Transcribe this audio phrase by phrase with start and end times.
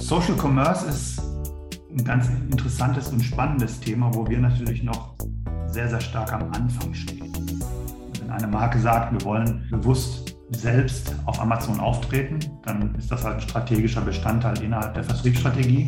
[0.00, 1.22] Social Commerce ist
[1.90, 5.14] ein ganz interessantes und spannendes Thema, wo wir natürlich noch
[5.66, 7.32] sehr, sehr stark am Anfang stehen.
[8.18, 13.36] Wenn eine Marke sagt, wir wollen bewusst selbst auf Amazon auftreten, dann ist das halt
[13.36, 15.86] ein strategischer Bestandteil innerhalb der Vertriebsstrategie.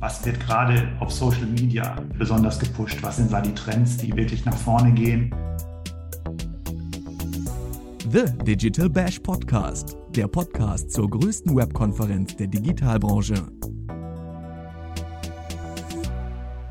[0.00, 2.98] Was wird gerade auf Social Media besonders gepusht?
[3.02, 5.32] Was sind da die Trends, die wirklich nach vorne gehen?
[8.14, 13.34] The Digital Bash Podcast, der Podcast zur größten Webkonferenz der Digitalbranche.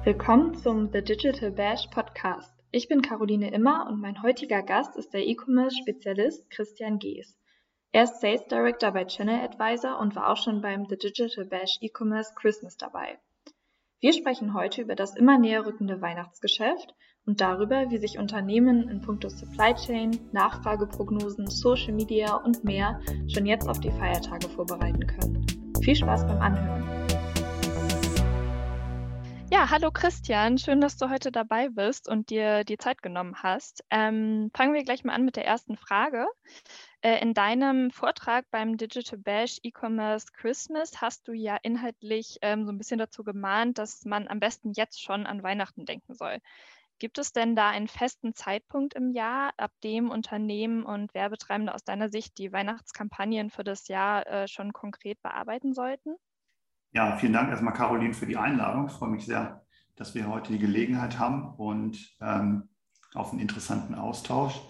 [0.06, 2.54] Willkommen zum The Digital Bash Podcast.
[2.72, 7.38] Ich bin Caroline Immer und mein heutiger Gast ist der E-Commerce-Spezialist Christian Gees.
[7.92, 11.78] Er ist Sales Director bei Channel Advisor und war auch schon beim The Digital Bash
[11.82, 13.20] E-Commerce Christmas dabei.
[14.00, 19.02] Wir sprechen heute über das immer näher rückende Weihnachtsgeschäft und darüber, wie sich Unternehmen in
[19.02, 25.46] puncto Supply Chain, Nachfrageprognosen, Social Media und mehr schon jetzt auf die Feiertage vorbereiten können.
[25.82, 26.84] Viel Spaß beim Anhören.
[29.52, 33.84] Ja, hallo Christian, schön, dass du heute dabei bist und dir die Zeit genommen hast.
[33.92, 36.26] Ähm, fangen wir gleich mal an mit der ersten Frage.
[37.02, 42.72] Äh, in deinem Vortrag beim Digital Bash E-Commerce Christmas hast du ja inhaltlich ähm, so
[42.72, 46.40] ein bisschen dazu gemahnt, dass man am besten jetzt schon an Weihnachten denken soll.
[47.04, 51.84] Gibt es denn da einen festen Zeitpunkt im Jahr, ab dem Unternehmen und Werbetreibende aus
[51.84, 56.16] deiner Sicht die Weihnachtskampagnen für das Jahr äh, schon konkret bearbeiten sollten?
[56.94, 58.86] Ja, vielen Dank erstmal, Caroline, für die Einladung.
[58.86, 59.66] Ich freue mich sehr,
[59.98, 62.70] dass wir heute die Gelegenheit haben und ähm,
[63.14, 64.62] auf einen interessanten Austausch.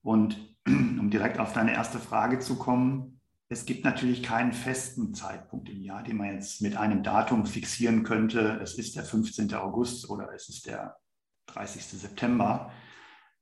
[0.00, 5.68] Und um direkt auf deine erste Frage zu kommen, es gibt natürlich keinen festen Zeitpunkt
[5.68, 8.60] im Jahr, den man jetzt mit einem Datum fixieren könnte.
[8.62, 9.52] Es ist der 15.
[9.54, 10.98] August oder es ist der
[11.46, 11.82] 30.
[11.84, 12.72] September.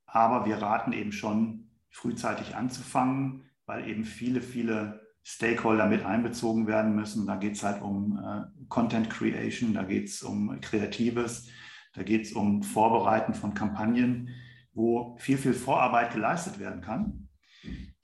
[0.07, 6.97] Aber wir raten eben schon, frühzeitig anzufangen, weil eben viele, viele Stakeholder mit einbezogen werden
[6.97, 7.27] müssen.
[7.27, 11.49] Da geht es halt um äh, Content Creation, da geht es um Kreatives,
[11.93, 14.31] da geht es um Vorbereiten von Kampagnen,
[14.73, 17.29] wo viel, viel Vorarbeit geleistet werden kann,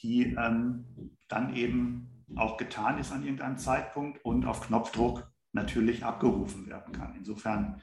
[0.03, 0.85] die ähm,
[1.29, 7.15] dann eben auch getan ist an irgendeinem Zeitpunkt und auf Knopfdruck natürlich abgerufen werden kann.
[7.17, 7.81] Insofern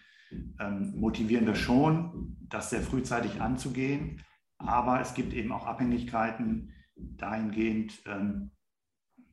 [0.60, 4.22] ähm, motivieren wir schon, das sehr frühzeitig anzugehen.
[4.58, 8.52] Aber es gibt eben auch Abhängigkeiten dahingehend, ähm,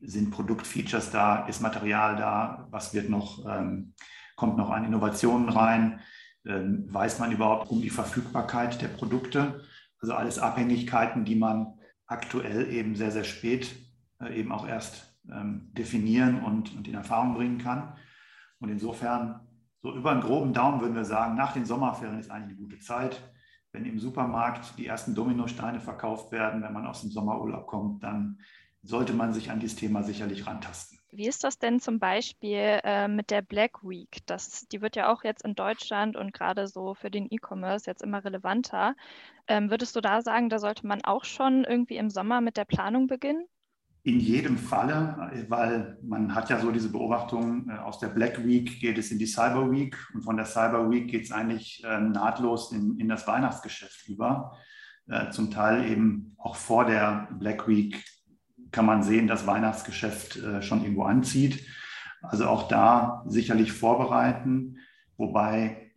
[0.01, 3.93] sind Produktfeatures da, ist Material da, was wird noch, ähm,
[4.35, 6.01] kommt noch an Innovationen rein,
[6.45, 9.63] ähm, weiß man überhaupt um die Verfügbarkeit der Produkte.
[9.99, 13.73] Also alles Abhängigkeiten, die man aktuell eben sehr, sehr spät
[14.19, 17.95] äh, eben auch erst ähm, definieren und, und in Erfahrung bringen kann.
[18.59, 19.39] Und insofern
[19.83, 22.79] so über einen groben Daumen würden wir sagen, nach den Sommerferien ist eigentlich eine gute
[22.79, 23.21] Zeit.
[23.73, 28.39] Wenn im Supermarkt die ersten Dominosteine verkauft werden, wenn man aus dem Sommerurlaub kommt, dann
[28.81, 30.99] sollte man sich an dieses Thema sicherlich rantasten.
[31.11, 34.19] Wie ist das denn zum Beispiel äh, mit der Black Week?
[34.25, 38.01] Das, die wird ja auch jetzt in Deutschland und gerade so für den E-Commerce jetzt
[38.01, 38.95] immer relevanter.
[39.47, 42.65] Ähm, würdest du da sagen, da sollte man auch schon irgendwie im Sommer mit der
[42.65, 43.45] Planung beginnen?
[44.05, 48.81] In jedem Falle, weil man hat ja so diese Beobachtung, äh, aus der Black Week
[48.81, 52.01] geht es in die Cyber Week und von der Cyber Week geht es eigentlich äh,
[52.01, 54.57] nahtlos in, in das Weihnachtsgeschäft über.
[55.07, 58.03] Äh, zum Teil eben auch vor der Black Week
[58.71, 61.63] kann man sehen, dass Weihnachtsgeschäft schon irgendwo anzieht.
[62.23, 64.79] Also auch da sicherlich vorbereiten,
[65.15, 65.91] wobei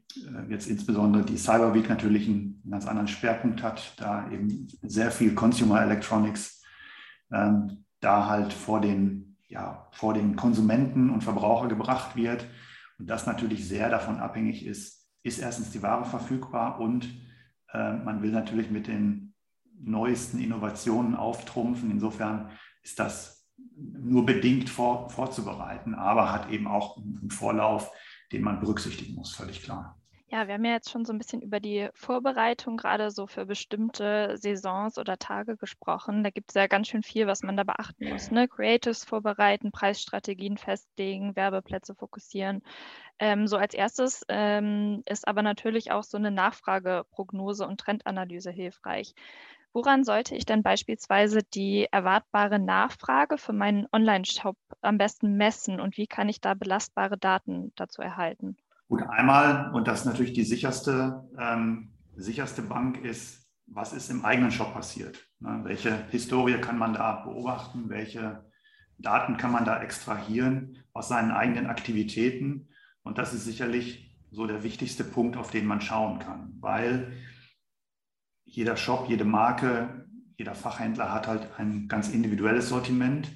[0.50, 5.34] jetzt insbesondere die Cyber Week natürlich einen ganz anderen Schwerpunkt hat, da eben sehr viel
[5.34, 6.62] Consumer Electronics
[7.32, 12.46] ähm, da halt vor den, ja, vor den Konsumenten und Verbraucher gebracht wird.
[13.00, 17.04] Und das natürlich sehr davon abhängig ist, ist erstens die Ware verfügbar und
[17.72, 19.34] äh, man will natürlich mit den
[19.80, 21.90] neuesten Innovationen auftrumpfen.
[21.90, 22.50] Insofern
[22.84, 23.44] ist das
[23.76, 27.90] nur bedingt vor, vorzubereiten, aber hat eben auch einen Vorlauf,
[28.30, 30.00] den man berücksichtigen muss, völlig klar.
[30.28, 33.46] Ja, wir haben ja jetzt schon so ein bisschen über die Vorbereitung gerade so für
[33.46, 36.24] bestimmte Saisons oder Tage gesprochen.
[36.24, 38.30] Da gibt es ja ganz schön viel, was man da beachten muss.
[38.32, 38.48] Ne?
[38.48, 42.62] Creatives vorbereiten, Preisstrategien festlegen, Werbeplätze fokussieren.
[43.20, 49.14] Ähm, so als erstes ähm, ist aber natürlich auch so eine Nachfrageprognose und Trendanalyse hilfreich.
[49.72, 55.96] Woran sollte ich denn beispielsweise die erwartbare Nachfrage für meinen Online-Shop am besten messen und
[55.98, 58.56] wie kann ich da belastbare Daten dazu erhalten?
[58.88, 64.24] Gut, einmal, und das ist natürlich die sicherste, ähm, sicherste Bank, ist, was ist im
[64.24, 65.28] eigenen Shop passiert?
[65.40, 65.60] Ne?
[65.64, 67.88] Welche Historie kann man da beobachten?
[67.88, 68.44] Welche
[68.98, 72.68] Daten kann man da extrahieren aus seinen eigenen Aktivitäten?
[73.02, 77.12] Und das ist sicherlich so der wichtigste Punkt, auf den man schauen kann, weil
[78.44, 80.06] jeder Shop, jede Marke,
[80.36, 83.30] jeder Fachhändler hat halt ein ganz individuelles Sortiment,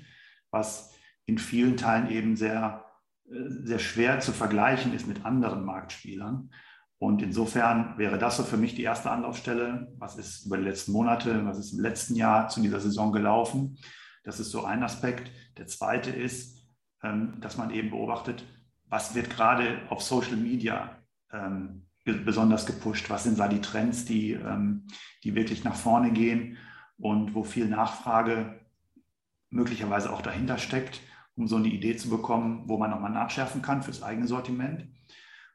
[0.51, 0.95] was
[1.27, 2.85] in vielen Teilen eben sehr,
[3.31, 6.51] sehr schwer zu vergleichen ist mit anderen Marktspielern.
[6.99, 9.93] Und insofern wäre das so für mich die erste Anlaufstelle.
[9.99, 13.79] Was ist über die letzten Monate, was ist im letzten Jahr zu dieser Saison gelaufen?
[14.25, 15.31] Das ist so ein Aspekt.
[15.57, 16.59] Der zweite ist,
[17.03, 18.45] ähm, dass man eben beobachtet,
[18.85, 20.99] was wird gerade auf Social Media
[21.33, 23.09] ähm, besonders gepusht?
[23.09, 24.87] Was sind da die Trends, die, ähm,
[25.25, 26.59] die wirklich nach vorne gehen
[26.99, 28.61] und wo viel Nachfrage
[29.49, 31.01] möglicherweise auch dahinter steckt,
[31.37, 34.89] um so eine Idee zu bekommen, wo man nochmal nachschärfen kann fürs eigene Sortiment.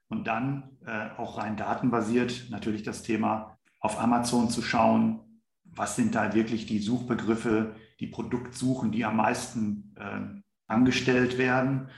[0.07, 5.19] Und dann äh, auch rein datenbasiert natürlich das Thema auf Amazon zu schauen,
[5.63, 11.89] was sind da wirklich die Suchbegriffe, die Produktsuchen, die am meisten äh, angestellt werden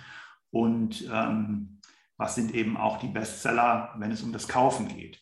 [0.50, 1.80] und ähm,
[2.18, 5.22] was sind eben auch die Bestseller, wenn es um das Kaufen geht.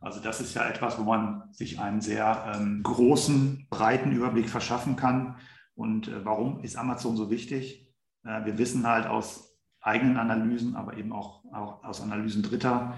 [0.00, 4.96] Also das ist ja etwas, wo man sich einen sehr ähm, großen, breiten Überblick verschaffen
[4.96, 5.36] kann.
[5.74, 7.91] Und äh, warum ist Amazon so wichtig?
[8.24, 12.94] Äh, wir wissen halt aus eigenen Analysen, aber eben auch, aus Analysen Dritter,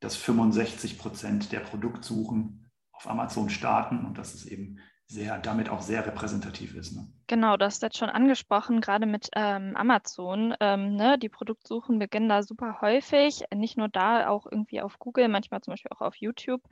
[0.00, 4.78] dass 65 Prozent der Produktsuchen auf Amazon starten und das ist eben
[5.08, 6.96] sehr, damit auch sehr repräsentativ ist.
[6.96, 7.06] Ne?
[7.28, 10.54] Genau, das ist jetzt schon angesprochen, gerade mit ähm, Amazon.
[10.60, 15.28] Ähm, ne, die Produktsuchen beginnen da super häufig, nicht nur da, auch irgendwie auf Google,
[15.28, 16.62] manchmal zum Beispiel auch auf YouTube.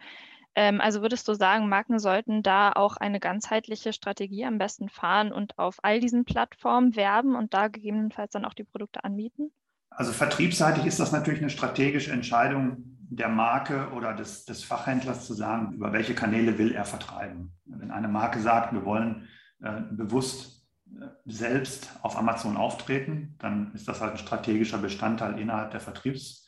[0.56, 5.32] Ähm, also würdest du sagen, Marken sollten da auch eine ganzheitliche Strategie am besten fahren
[5.32, 9.52] und auf all diesen Plattformen werben und da gegebenenfalls dann auch die Produkte anbieten?
[9.90, 15.34] Also vertriebsseitig ist das natürlich eine strategische Entscheidung der Marke oder des, des Fachhändlers zu
[15.34, 17.52] sagen, über welche Kanäle will er vertreiben.
[17.64, 19.28] Wenn eine Marke sagt, wir wollen
[19.62, 25.70] äh, bewusst äh, selbst auf Amazon auftreten, dann ist das halt ein strategischer Bestandteil innerhalb
[25.70, 26.46] der Vertriebs,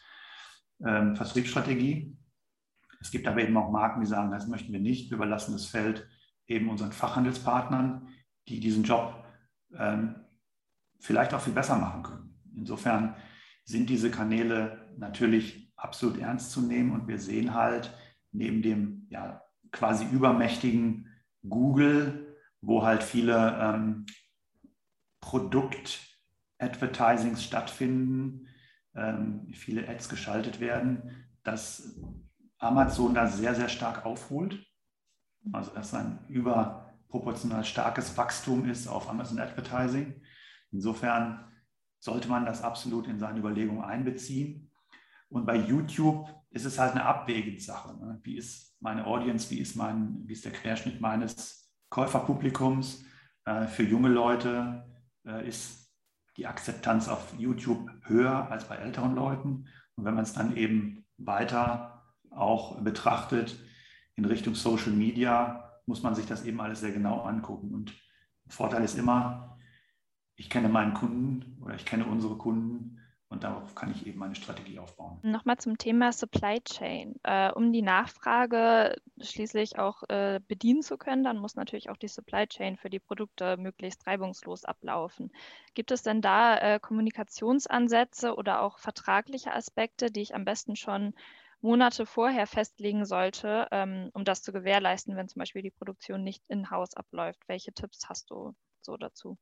[0.80, 2.16] äh, Vertriebsstrategie.
[3.00, 5.66] Es gibt aber eben auch Marken, die sagen, das möchten wir nicht, wir überlassen das
[5.66, 6.08] Feld
[6.46, 8.08] eben unseren Fachhandelspartnern,
[8.48, 9.24] die diesen Job
[9.76, 10.16] ähm,
[11.00, 12.38] vielleicht auch viel besser machen können.
[12.54, 13.16] Insofern
[13.64, 17.92] sind diese Kanäle natürlich absolut ernst zu nehmen und wir sehen halt
[18.32, 19.42] neben dem ja,
[19.72, 21.08] quasi übermächtigen
[21.48, 24.06] Google, wo halt viele ähm,
[25.20, 28.46] Produkt-Advertisings stattfinden,
[28.94, 31.98] ähm, viele Ads geschaltet werden, dass
[32.58, 34.64] Amazon da sehr, sehr stark aufholt.
[35.52, 40.20] Also dass ein überproportional starkes Wachstum ist auf Amazon Advertising.
[40.72, 41.52] Insofern
[42.00, 44.70] sollte man das absolut in seine Überlegungen einbeziehen.
[45.28, 47.96] Und bei YouTube ist es halt eine Abwägungssache.
[47.96, 48.20] Ne?
[48.22, 53.04] Wie ist meine Audience, wie ist, mein, wie ist der Querschnitt meines Käuferpublikums?
[53.44, 54.84] Äh, für junge Leute
[55.26, 55.92] äh, ist
[56.36, 59.68] die Akzeptanz auf YouTube höher als bei älteren Leuten.
[59.96, 62.05] Und wenn man es dann eben weiter
[62.36, 63.56] auch betrachtet
[64.14, 67.74] in Richtung Social Media, muss man sich das eben alles sehr genau angucken.
[67.74, 67.94] Und
[68.48, 69.58] Vorteil ist immer,
[70.36, 74.34] ich kenne meinen Kunden oder ich kenne unsere Kunden und darauf kann ich eben meine
[74.36, 75.18] Strategie aufbauen.
[75.22, 77.16] Nochmal zum Thema Supply Chain.
[77.24, 82.08] Äh, um die Nachfrage schließlich auch äh, bedienen zu können, dann muss natürlich auch die
[82.08, 85.32] Supply Chain für die Produkte möglichst reibungslos ablaufen.
[85.74, 91.12] Gibt es denn da äh, Kommunikationsansätze oder auch vertragliche Aspekte, die ich am besten schon
[91.66, 96.44] Monate vorher festlegen sollte, ähm, um das zu gewährleisten, wenn zum Beispiel die Produktion nicht
[96.46, 97.42] in-house abläuft?
[97.48, 99.36] Welche Tipps hast du so dazu?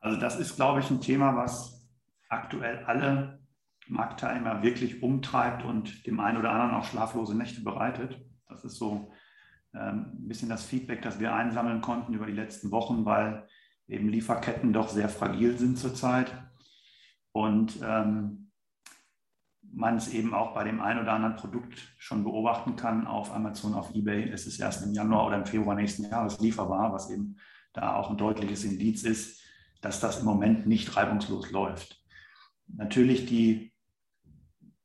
[0.00, 1.88] Also das ist, glaube ich, ein Thema, was
[2.28, 3.40] aktuell alle
[3.86, 8.20] Marktteilnehmer wirklich umtreibt und dem einen oder anderen auch schlaflose Nächte bereitet.
[8.48, 9.12] Das ist so
[9.74, 13.46] ähm, ein bisschen das Feedback, das wir einsammeln konnten über die letzten Wochen, weil
[13.86, 16.34] eben Lieferketten doch sehr fragil sind zurzeit
[17.30, 18.47] und ähm,
[19.72, 23.74] man es eben auch bei dem einen oder anderen Produkt schon beobachten kann auf Amazon,
[23.74, 24.30] auf eBay.
[24.30, 27.36] Es ist erst im Januar oder im Februar nächsten Jahres lieferbar, was eben
[27.72, 29.42] da auch ein deutliches Indiz ist,
[29.80, 32.02] dass das im Moment nicht reibungslos läuft.
[32.66, 33.72] Natürlich die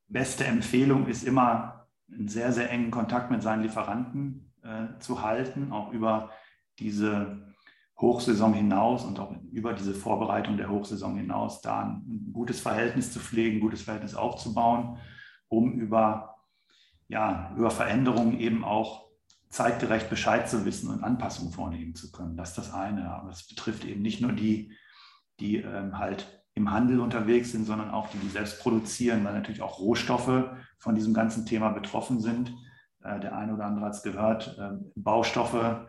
[0.07, 5.71] beste Empfehlung ist immer, einen sehr, sehr engen Kontakt mit seinen Lieferanten äh, zu halten,
[5.71, 6.31] auch über
[6.79, 7.52] diese
[7.99, 13.19] Hochsaison hinaus und auch über diese Vorbereitung der Hochsaison hinaus, da ein gutes Verhältnis zu
[13.19, 14.97] pflegen, ein gutes Verhältnis aufzubauen,
[15.47, 16.35] um über,
[17.07, 19.03] ja, über Veränderungen eben auch
[19.49, 22.35] zeitgerecht Bescheid zu wissen und Anpassungen vornehmen zu können.
[22.35, 23.11] Das ist das eine.
[23.11, 24.73] Aber es betrifft eben nicht nur die,
[25.39, 29.61] die ähm, halt im Handel unterwegs sind, sondern auch die, die selbst produzieren, weil natürlich
[29.61, 30.45] auch Rohstoffe
[30.79, 32.55] von diesem ganzen Thema betroffen sind.
[33.03, 34.57] Äh, der eine oder andere hat es gehört.
[34.57, 35.87] Äh, Baustoffe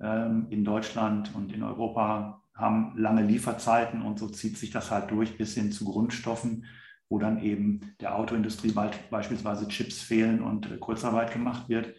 [0.00, 5.36] in Deutschland und in Europa haben lange Lieferzeiten und so zieht sich das halt durch
[5.36, 6.64] bis hin zu Grundstoffen,
[7.08, 11.94] wo dann eben der Autoindustrie bald beispielsweise Chips fehlen und äh, Kurzarbeit gemacht wird.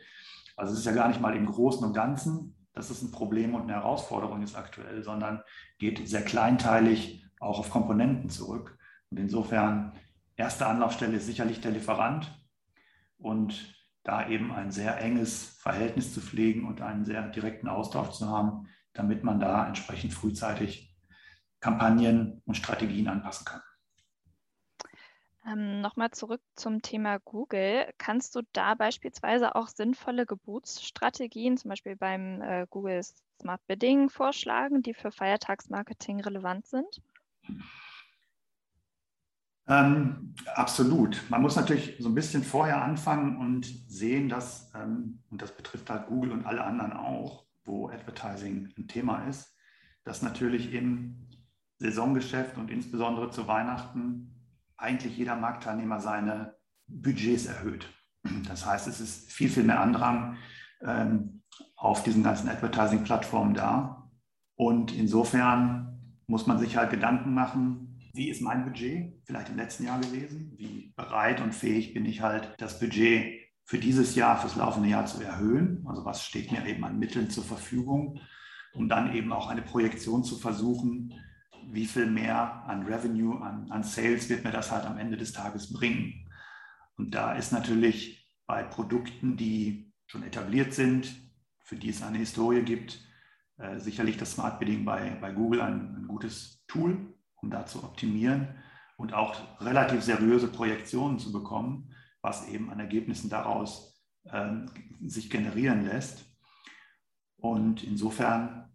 [0.56, 3.56] Also es ist ja gar nicht mal im Großen und Ganzen dass es ein Problem
[3.56, 5.44] und eine Herausforderung ist aktuell, sondern
[5.78, 8.78] geht sehr kleinteilig auch auf Komponenten zurück.
[9.10, 9.94] Und insofern,
[10.36, 12.32] erste Anlaufstelle ist sicherlich der Lieferant
[13.18, 18.28] und da eben ein sehr enges Verhältnis zu pflegen und einen sehr direkten Austausch zu
[18.28, 20.96] haben, damit man da entsprechend frühzeitig
[21.60, 23.62] Kampagnen und Strategien anpassen kann.
[25.46, 27.92] Ähm, Nochmal zurück zum Thema Google.
[27.98, 33.02] Kannst du da beispielsweise auch sinnvolle Geburtsstrategien, zum Beispiel beim äh, Google
[33.40, 37.02] Smart Bidding, vorschlagen, die für Feiertagsmarketing relevant sind?
[39.68, 41.24] Ähm, absolut.
[41.30, 45.90] Man muss natürlich so ein bisschen vorher anfangen und sehen, dass, ähm, und das betrifft
[45.90, 49.56] halt Google und alle anderen auch, wo Advertising ein Thema ist,
[50.04, 51.28] dass natürlich im
[51.78, 54.36] Saisongeschäft und insbesondere zu Weihnachten
[54.78, 56.56] eigentlich jeder Marktteilnehmer seine
[56.88, 57.88] Budgets erhöht.
[58.48, 60.38] Das heißt, es ist viel, viel mehr Andrang
[60.82, 61.42] ähm,
[61.76, 64.10] auf diesen ganzen Advertising-Plattformen da.
[64.56, 69.86] Und insofern muss man sich halt Gedanken machen, wie ist mein Budget vielleicht im letzten
[69.86, 70.54] Jahr gewesen?
[70.58, 75.06] Wie bereit und fähig bin ich halt, das Budget für dieses Jahr, fürs laufende Jahr
[75.06, 75.86] zu erhöhen?
[75.88, 78.20] Also was steht mir eben an Mitteln zur Verfügung,
[78.74, 81.14] um dann eben auch eine Projektion zu versuchen,
[81.72, 85.32] wie viel mehr an Revenue, an, an Sales wird mir das halt am Ende des
[85.32, 86.30] Tages bringen.
[86.98, 91.16] Und da ist natürlich bei Produkten, die schon etabliert sind,
[91.64, 93.00] für die es eine Historie gibt,
[93.58, 97.84] äh, sicherlich das Smart Bidding bei, bei Google ein, ein gutes Tool, um da zu
[97.84, 98.48] optimieren
[98.98, 104.52] und auch relativ seriöse Projektionen zu bekommen, was eben an Ergebnissen daraus äh,
[105.04, 106.26] sich generieren lässt.
[107.38, 108.72] Und insofern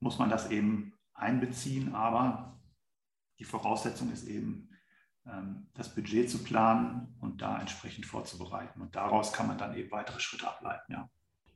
[0.00, 2.60] muss man das eben einbeziehen, aber
[3.40, 4.68] die Voraussetzung ist eben,
[5.26, 8.80] ähm, das Budget zu planen und da entsprechend vorzubereiten.
[8.80, 10.92] Und daraus kann man dann eben weitere Schritte ableiten.
[10.92, 11.10] Ja.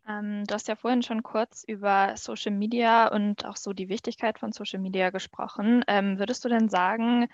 [0.08, 4.38] Ähm, du hast ja vorhin schon kurz über Social Media und auch so die Wichtigkeit
[4.38, 5.84] von Social Media gesprochen.
[5.86, 7.28] Ähm, würdest du denn sagen,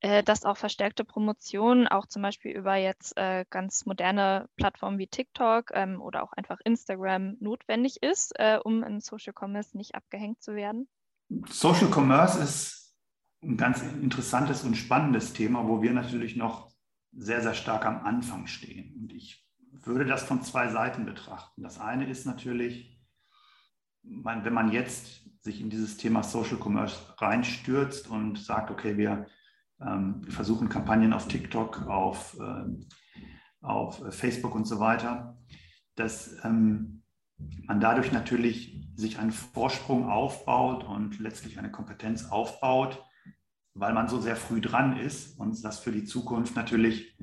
[0.00, 5.06] äh, dass auch verstärkte Promotion, auch zum Beispiel über jetzt äh, ganz moderne Plattformen wie
[5.06, 10.42] TikTok ähm, oder auch einfach Instagram notwendig ist, äh, um in Social Commerce nicht abgehängt
[10.42, 10.88] zu werden?
[11.46, 12.96] Social Commerce ist
[13.42, 16.72] ein ganz interessantes und spannendes Thema, wo wir natürlich noch
[17.12, 18.94] sehr, sehr stark am Anfang stehen.
[19.00, 21.62] Und ich würde das von zwei Seiten betrachten.
[21.62, 23.00] Das eine ist natürlich,
[24.02, 29.26] wenn man jetzt sich in dieses Thema Social Commerce reinstürzt und sagt, okay, wir,
[29.80, 32.64] ähm, versuchen Kampagnen auf TikTok, auf, äh,
[33.60, 35.38] auf Facebook und so weiter,
[35.94, 37.02] dass ähm,
[37.64, 43.04] man dadurch natürlich sich einen Vorsprung aufbaut und letztlich eine Kompetenz aufbaut,
[43.74, 47.16] weil man so sehr früh dran ist und das für die Zukunft natürlich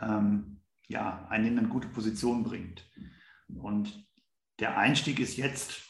[0.00, 0.59] ähm,
[0.90, 2.88] ja, einen in eine gute Position bringt.
[3.48, 4.06] Und
[4.58, 5.82] der Einstieg ist jetzt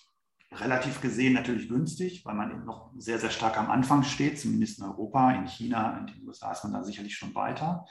[0.52, 4.84] relativ gesehen natürlich günstig, weil man noch sehr, sehr stark am Anfang steht, zumindest in
[4.84, 7.86] Europa, in China, in den USA ist man da sicherlich schon weiter.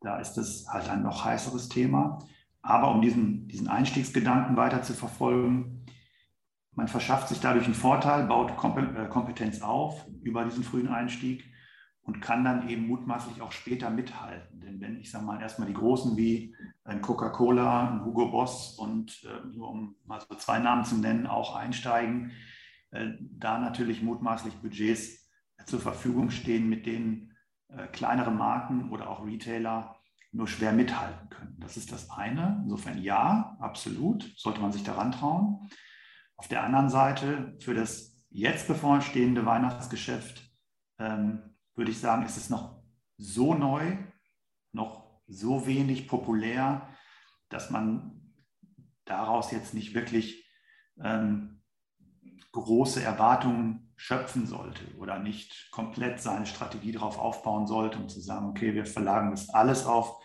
[0.00, 2.18] Da ist es halt ein noch heißeres Thema.
[2.62, 5.86] Aber um diesen, diesen Einstiegsgedanken weiter zu verfolgen,
[6.72, 11.44] man verschafft sich dadurch einen Vorteil, baut äh, Kompetenz auf über diesen frühen Einstieg
[12.04, 14.60] und kann dann eben mutmaßlich auch später mithalten.
[14.60, 19.24] Denn wenn ich sage mal erstmal die Großen wie ein Coca-Cola, ein Hugo Boss und
[19.24, 22.32] äh, nur um mal so zwei Namen zu nennen, auch einsteigen,
[22.90, 25.30] äh, da natürlich mutmaßlich Budgets
[25.66, 27.30] zur Verfügung stehen, mit denen
[27.92, 29.96] kleinere Marken oder auch Retailer
[30.34, 31.56] nur schwer mithalten können.
[31.58, 32.60] Das ist das eine.
[32.64, 35.68] Insofern ja, absolut, sollte man sich daran trauen.
[36.36, 40.50] Auf der anderen Seite, für das jetzt bevorstehende Weihnachtsgeschäft,
[40.98, 42.82] ähm, würde ich sagen, ist es noch
[43.16, 43.96] so neu,
[44.72, 46.88] noch so wenig populär,
[47.48, 48.32] dass man
[49.04, 50.48] daraus jetzt nicht wirklich
[51.02, 51.62] ähm,
[52.52, 58.48] große Erwartungen schöpfen sollte oder nicht komplett seine Strategie darauf aufbauen sollte, um zu sagen,
[58.48, 60.20] okay, wir verlagern das alles auf,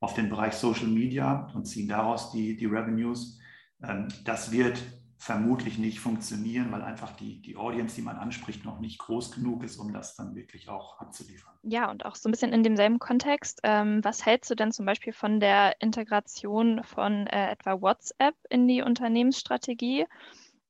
[0.00, 3.38] auf den Bereich Social Media und ziehen daraus die, die Revenues.
[3.82, 4.82] Ähm, das wird
[5.18, 9.64] vermutlich nicht funktionieren, weil einfach die, die Audience, die man anspricht, noch nicht groß genug
[9.64, 11.52] ist, um das dann wirklich auch abzuliefern.
[11.62, 13.60] Ja, und auch so ein bisschen in demselben Kontext.
[13.64, 18.68] Ähm, was hältst du denn zum Beispiel von der Integration von äh, etwa WhatsApp in
[18.68, 20.06] die Unternehmensstrategie?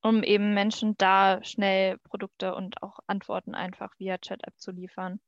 [0.00, 5.20] um eben Menschen da schnell Produkte und auch Antworten einfach via Chat-App zu liefern.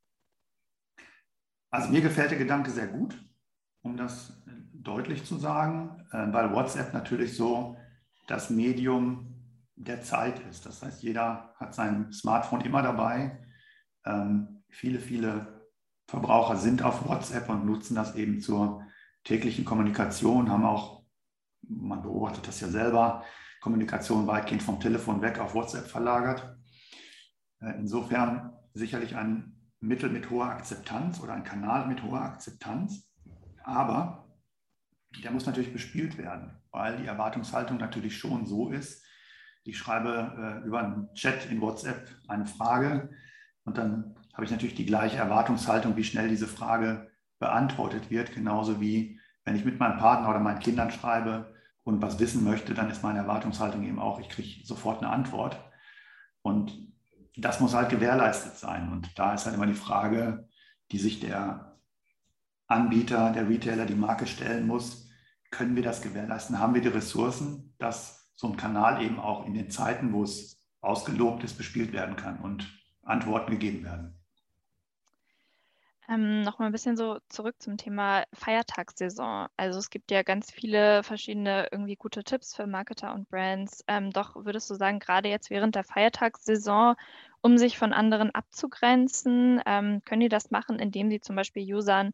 [1.69, 3.21] Also mir gefällt der Gedanke sehr gut,
[3.81, 4.41] um das
[4.73, 7.77] deutlich zu sagen, äh, weil WhatsApp natürlich so
[8.31, 9.35] das Medium
[9.75, 10.65] der Zeit ist.
[10.65, 13.39] Das heißt, jeder hat sein Smartphone immer dabei.
[14.05, 15.67] Ähm, viele, viele
[16.07, 18.83] Verbraucher sind auf WhatsApp und nutzen das eben zur
[19.23, 21.03] täglichen Kommunikation, haben auch,
[21.61, 23.23] man beobachtet das ja selber,
[23.59, 26.57] Kommunikation weitgehend vom Telefon weg auf WhatsApp verlagert.
[27.59, 33.11] Äh, insofern sicherlich ein Mittel mit hoher Akzeptanz oder ein Kanal mit hoher Akzeptanz.
[33.63, 34.20] Aber
[35.23, 39.03] der muss natürlich bespielt werden, weil die Erwartungshaltung natürlich schon so ist.
[39.63, 43.09] Ich schreibe äh, über einen Chat in WhatsApp eine Frage
[43.65, 48.79] und dann habe ich natürlich die gleiche Erwartungshaltung, wie schnell diese Frage beantwortet wird, genauso
[48.79, 51.53] wie wenn ich mit meinem Partner oder meinen Kindern schreibe
[51.83, 55.59] und was wissen möchte, dann ist meine Erwartungshaltung eben auch, ich kriege sofort eine Antwort.
[56.43, 56.91] Und
[57.35, 58.91] das muss halt gewährleistet sein.
[58.91, 60.47] Und da ist halt immer die Frage,
[60.91, 61.70] die sich der
[62.71, 65.09] Anbieter, der Retailer, die Marke stellen muss,
[65.51, 66.57] können wir das gewährleisten?
[66.57, 70.57] Haben wir die Ressourcen, dass so ein Kanal eben auch in den Zeiten, wo es
[70.79, 72.65] ausgelobt ist, bespielt werden kann und
[73.03, 74.17] Antworten gegeben werden?
[76.07, 79.47] Ähm, noch mal ein bisschen so zurück zum Thema Feiertagssaison.
[79.57, 83.83] Also es gibt ja ganz viele verschiedene irgendwie gute Tipps für Marketer und Brands.
[83.87, 86.95] Ähm, doch würdest du sagen, gerade jetzt während der Feiertagssaison,
[87.41, 92.11] um sich von anderen abzugrenzen, ähm, können die das machen, indem sie zum Beispiel Usern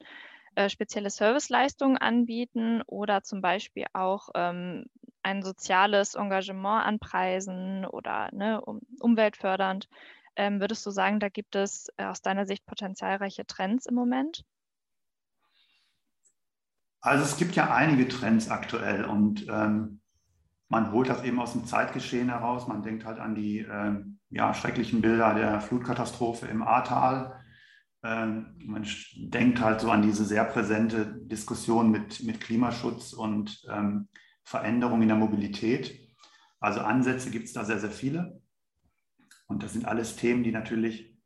[0.56, 4.86] äh, spezielle Serviceleistungen anbieten oder zum Beispiel auch ähm,
[5.24, 9.88] ein soziales Engagement anpreisen oder ne, um, umweltfördernd.
[10.36, 14.46] Ähm, würdest du sagen, da gibt es äh, aus deiner Sicht potenzialreiche Trends im Moment?
[17.01, 20.01] Also es gibt ja einige Trends aktuell und ähm,
[20.70, 22.68] man holt das eben aus dem Zeitgeschehen heraus.
[22.68, 27.39] Man denkt halt an die ähm, ja, schrecklichen Bilder der Flutkatastrophe im Ahrtal.
[28.04, 28.86] Ähm, man
[29.16, 34.08] denkt halt so an diese sehr präsente Diskussion mit, mit Klimaschutz und ähm,
[34.44, 36.00] Veränderung in der Mobilität.
[36.60, 38.42] Also Ansätze gibt es da sehr, sehr viele.
[39.48, 41.18] Und das sind alles Themen, die natürlich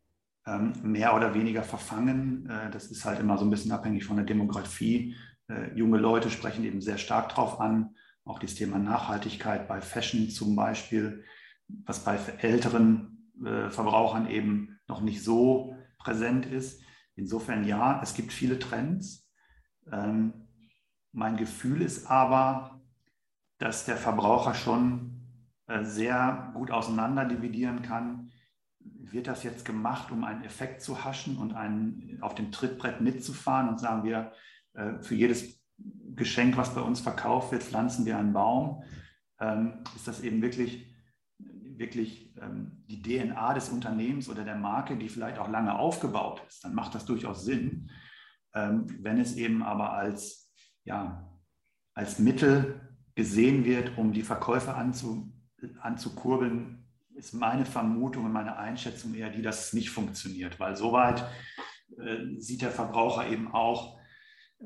[0.46, 2.50] ähm, mehr oder weniger verfangen.
[2.50, 5.16] Äh, das ist halt immer so ein bisschen abhängig von der Demografie.
[5.48, 7.96] Äh, junge Leute sprechen eben sehr stark drauf an.
[8.24, 11.24] Auch das Thema Nachhaltigkeit bei Fashion zum Beispiel,
[11.68, 16.82] was bei älteren äh, Verbrauchern eben noch nicht so präsent ist.
[17.16, 19.30] Insofern ja, es gibt viele Trends.
[19.92, 20.34] Ähm,
[21.12, 22.82] mein Gefühl ist aber,
[23.58, 25.22] dass der Verbraucher schon
[25.68, 28.32] äh, sehr gut auseinander dividieren kann.
[28.80, 33.70] Wird das jetzt gemacht, um einen Effekt zu haschen und einen auf dem Trittbrett mitzufahren
[33.70, 34.32] und sagen wir,
[34.74, 35.62] äh, für jedes
[36.16, 38.84] Geschenk, was bei uns verkauft wird, pflanzen wir einen Baum?
[39.40, 40.94] Ähm, ist das eben wirklich,
[41.38, 42.31] wirklich
[42.88, 46.64] die DNA des Unternehmens oder der Marke, die vielleicht auch lange aufgebaut ist?
[46.64, 47.90] Dann macht das durchaus Sinn.
[48.54, 50.52] Ähm, wenn es eben aber als,
[50.84, 51.30] ja,
[51.94, 52.82] als Mittel
[53.16, 55.32] gesehen wird, um die Verkäufe anzu,
[55.82, 61.26] anzukurbeln, ist meine Vermutung und meine Einschätzung eher die, dass es nicht funktioniert, weil soweit
[61.98, 64.00] äh, sieht der Verbraucher eben auch,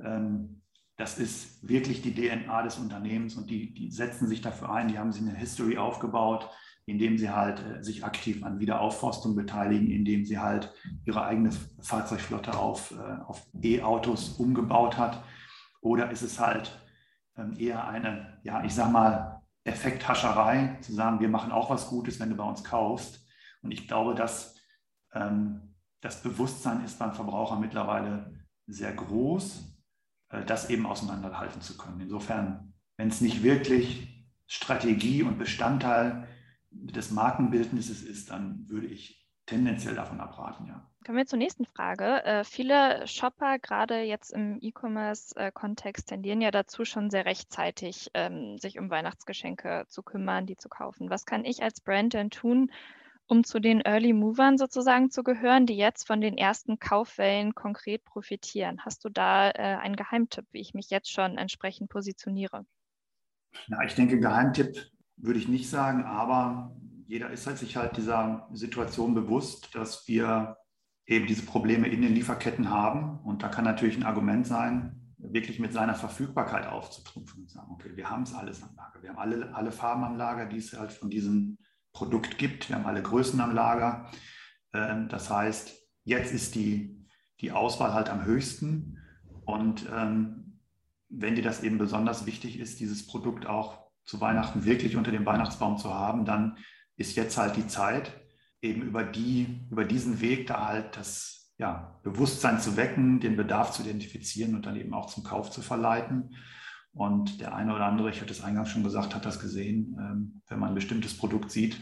[0.02, 0.62] ähm,
[0.98, 4.98] das ist wirklich die DNA des Unternehmens und die, die setzen sich dafür ein, die
[4.98, 6.50] haben sich eine History aufgebaut,
[6.86, 10.74] indem sie halt äh, sich aktiv an Wiederaufforstung beteiligen, indem sie halt
[11.06, 15.24] ihre eigene Fahrzeugflotte auf, äh, auf E-Autos umgebaut hat.
[15.82, 16.80] Oder ist es halt
[17.38, 22.20] ähm, eher eine, ja, ich sag mal, Effekthascherei, zu sagen, wir machen auch was Gutes,
[22.20, 23.26] wenn du bei uns kaufst.
[23.64, 24.56] Und ich glaube, dass
[25.14, 29.76] ähm, das Bewusstsein ist beim Verbraucher mittlerweile sehr groß,
[30.30, 32.00] äh, das eben auseinanderhalten zu können.
[32.00, 36.28] Insofern, wenn es nicht wirklich Strategie und Bestandteil
[36.84, 40.90] des Markenbildnisses ist, dann würde ich tendenziell davon abraten, ja.
[41.06, 42.24] Kommen wir zur nächsten Frage.
[42.26, 48.80] Äh, viele Shopper, gerade jetzt im E-Commerce-Kontext, tendieren ja dazu, schon sehr rechtzeitig ähm, sich
[48.80, 51.12] um Weihnachtsgeschenke zu kümmern, die zu kaufen.
[51.12, 52.72] Was kann ich als Brand denn tun,
[53.28, 58.04] um zu den Early Movern sozusagen zu gehören, die jetzt von den ersten Kaufwellen konkret
[58.04, 58.82] profitieren?
[58.84, 62.66] Hast du da äh, einen Geheimtipp, wie ich mich jetzt schon entsprechend positioniere?
[63.68, 66.76] Ja, ich denke, Geheimtipp würde ich nicht sagen, aber
[67.08, 70.58] jeder ist halt sich halt dieser Situation bewusst, dass wir
[71.06, 73.20] eben diese Probleme in den Lieferketten haben.
[73.20, 77.92] Und da kann natürlich ein Argument sein, wirklich mit seiner Verfügbarkeit aufzutrumpfen und sagen, okay,
[77.96, 79.02] wir haben es alles am Lager.
[79.02, 81.58] Wir haben alle, alle Farben am Lager, die es halt von diesem
[81.94, 82.70] Produkt gibt.
[82.70, 84.10] Wir haben alle Größen am Lager.
[84.74, 85.74] Ähm, das heißt,
[86.04, 87.06] jetzt ist die,
[87.40, 88.98] die Auswahl halt am höchsten.
[89.46, 90.60] Und ähm,
[91.10, 95.26] wenn dir das eben besonders wichtig ist, dieses Produkt auch zu Weihnachten wirklich unter dem
[95.26, 96.58] Weihnachtsbaum zu haben, dann
[96.96, 98.12] ist jetzt halt die Zeit,
[98.62, 103.72] eben über, die, über diesen Weg da halt das ja, Bewusstsein zu wecken, den Bedarf
[103.72, 106.36] zu identifizieren und dann eben auch zum Kauf zu verleiten.
[106.92, 110.42] Und der eine oder andere, ich hatte es eingangs schon gesagt, hat das gesehen, ähm,
[110.48, 111.78] wenn man ein bestimmtes Produkt sieht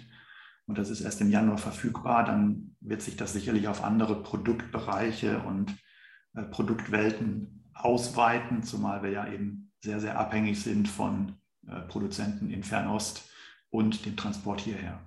[0.65, 5.39] und das ist erst im Januar verfügbar, dann wird sich das sicherlich auf andere Produktbereiche
[5.39, 5.75] und
[6.33, 11.35] äh, Produktwelten ausweiten, zumal wir ja eben sehr, sehr abhängig sind von
[11.87, 13.29] Produzenten in Fernost
[13.69, 14.99] und dem Transport hierher.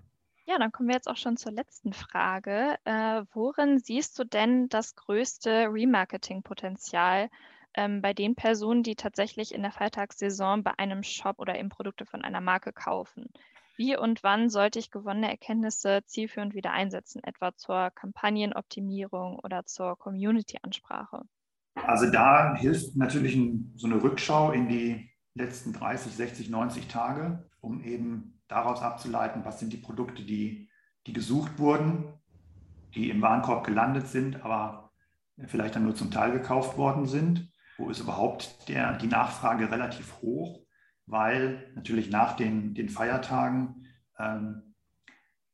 [0.47, 2.77] Ja, dann kommen wir jetzt auch schon zur letzten Frage.
[2.85, 7.31] Äh, worin siehst du denn das größte Remarketing-Potenzial
[7.75, 12.07] ähm, bei den Personen, die tatsächlich in der Feiertagssaison bei einem Shop oder eben Produkte
[12.07, 13.27] von einer Marke kaufen?
[13.77, 19.99] Wie und wann sollte ich gewonnene Erkenntnisse zielführend wieder einsetzen, etwa zur Kampagnenoptimierung oder zur
[19.99, 21.23] Community-Ansprache?
[21.75, 23.39] Also da hilft natürlich
[23.75, 29.61] so eine Rückschau in die letzten 30, 60, 90 Tage, um eben daraus abzuleiten, was
[29.61, 30.69] sind die Produkte, die,
[31.07, 32.05] die gesucht wurden,
[32.95, 34.93] die im Warenkorb gelandet sind, aber
[35.47, 37.51] vielleicht dann nur zum Teil gekauft worden sind.
[37.77, 40.67] Wo ist überhaupt der, die Nachfrage relativ hoch?
[41.07, 43.87] weil natürlich nach den, den Feiertagen
[44.19, 44.66] ähm,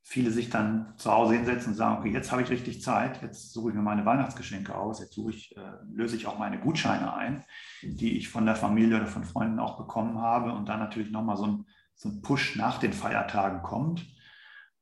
[0.03, 3.53] viele sich dann zu Hause hinsetzen und sagen, okay, jetzt habe ich richtig Zeit, jetzt
[3.53, 5.61] suche ich mir meine Weihnachtsgeschenke aus, jetzt suche ich, äh,
[5.93, 7.45] löse ich auch meine Gutscheine ein,
[7.83, 11.37] die ich von der Familie oder von Freunden auch bekommen habe und dann natürlich nochmal
[11.37, 14.07] so ein, so ein Push nach den Feiertagen kommt.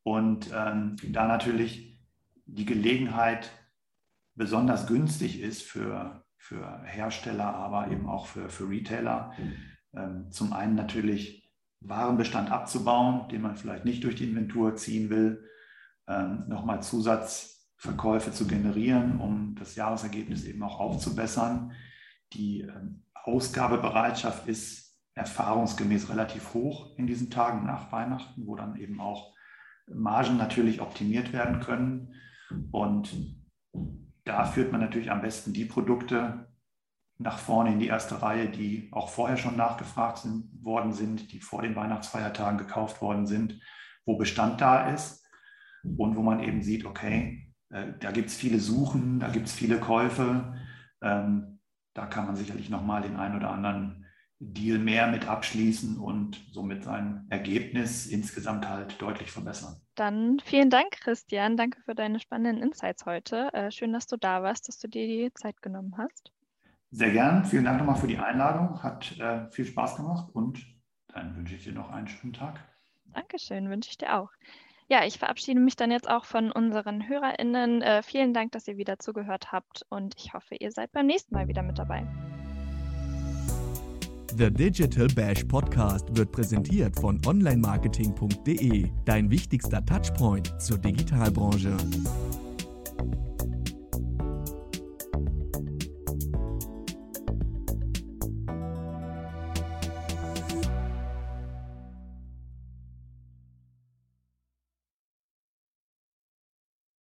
[0.03, 2.01] Und ähm, da natürlich
[2.47, 3.51] die Gelegenheit
[4.35, 9.33] besonders günstig ist für, für Hersteller, aber eben auch für, für Retailer,
[9.95, 11.40] ähm, zum einen natürlich
[11.81, 15.49] Warenbestand abzubauen, den man vielleicht nicht durch die Inventur ziehen will,
[16.09, 21.73] ähm, nochmal Zusatzverkäufe zu generieren, um das Jahresergebnis eben auch aufzubessern.
[22.33, 29.01] Die ähm, Ausgabebereitschaft ist erfahrungsgemäß relativ hoch in diesen Tagen nach Weihnachten, wo dann eben
[29.01, 29.35] auch
[29.87, 32.15] Margen natürlich optimiert werden können.
[32.71, 33.37] Und
[34.25, 36.50] da führt man natürlich am besten die Produkte
[37.21, 41.41] nach vorne in die erste Reihe, die auch vorher schon nachgefragt sind, worden sind, die
[41.41, 43.61] vor den Weihnachtsfeiertagen gekauft worden sind,
[44.07, 45.27] wo Bestand da ist
[45.85, 49.53] und wo man eben sieht, okay, äh, da gibt es viele Suchen, da gibt es
[49.53, 50.55] viele Käufe.
[51.03, 51.61] Ähm,
[51.93, 54.07] da kann man sicherlich nochmal den einen oder anderen
[54.39, 59.77] Deal mehr mit abschließen und somit sein Ergebnis insgesamt halt deutlich verbessern.
[59.95, 61.59] Dann vielen Dank, Christian.
[61.59, 63.53] Danke für deine spannenden Insights heute.
[63.53, 66.33] Äh, schön, dass du da warst, dass du dir die Zeit genommen hast.
[66.91, 67.45] Sehr gern.
[67.45, 68.83] Vielen Dank nochmal für die Einladung.
[68.83, 70.65] Hat äh, viel Spaß gemacht und
[71.09, 72.61] dann wünsche ich dir noch einen schönen Tag.
[73.13, 74.31] Dankeschön, wünsche ich dir auch.
[74.89, 77.81] Ja, ich verabschiede mich dann jetzt auch von unseren HörerInnen.
[77.81, 81.35] Äh, vielen Dank, dass ihr wieder zugehört habt und ich hoffe, ihr seid beim nächsten
[81.35, 82.05] Mal wieder mit dabei.
[84.37, 91.77] The Digital Bash Podcast wird präsentiert von onlinemarketing.de, dein wichtigster Touchpoint zur Digitalbranche.